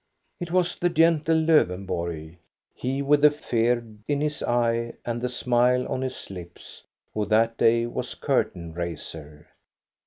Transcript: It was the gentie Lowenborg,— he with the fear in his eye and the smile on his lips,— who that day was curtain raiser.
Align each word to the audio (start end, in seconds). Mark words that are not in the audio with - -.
It 0.39 0.49
was 0.49 0.77
the 0.79 0.89
gentie 0.89 1.31
Lowenborg,— 1.31 2.37
he 2.73 3.03
with 3.03 3.21
the 3.21 3.29
fear 3.29 3.85
in 4.07 4.19
his 4.19 4.41
eye 4.41 4.93
and 5.05 5.21
the 5.21 5.29
smile 5.29 5.87
on 5.87 6.01
his 6.01 6.31
lips,— 6.31 6.83
who 7.13 7.23
that 7.27 7.55
day 7.59 7.85
was 7.85 8.15
curtain 8.15 8.73
raiser. 8.73 9.45